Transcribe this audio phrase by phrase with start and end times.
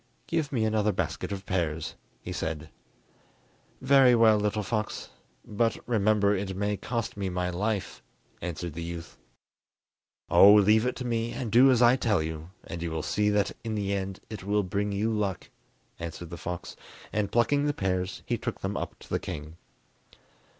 [0.25, 1.93] "Give me another basket of pears,"
[2.23, 2.71] he said.
[3.81, 5.09] "Very well, little fox;
[5.45, 8.01] but remember it may cost me my life,"
[8.41, 9.19] answered the youth.
[10.27, 13.29] "Oh, leave it to me, and do as I tell you, and you will see
[13.29, 15.51] that in the end it will bring you luck,"
[15.99, 16.75] answered the fox;
[17.13, 19.55] and plucking the pears he took them up to the king.